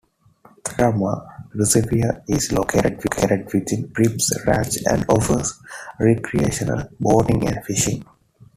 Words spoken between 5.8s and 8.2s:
recreational boating and fishing.